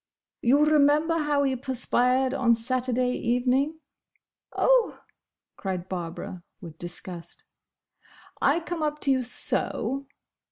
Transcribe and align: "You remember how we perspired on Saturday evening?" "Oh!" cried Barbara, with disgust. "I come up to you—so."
"You 0.41 0.65
remember 0.65 1.15
how 1.19 1.43
we 1.43 1.55
perspired 1.55 2.33
on 2.33 2.55
Saturday 2.55 3.11
evening?" 3.17 3.81
"Oh!" 4.51 4.99
cried 5.57 5.87
Barbara, 5.87 6.41
with 6.59 6.79
disgust. 6.79 7.43
"I 8.41 8.61
come 8.61 8.81
up 8.81 8.97
to 9.01 9.11
you—so." 9.11 10.07